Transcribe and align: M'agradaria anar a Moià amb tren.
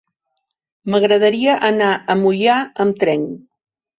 M'agradaria 0.93 1.57
anar 1.69 1.91
a 2.13 2.17
Moià 2.21 2.57
amb 2.87 2.99
tren. 3.05 3.29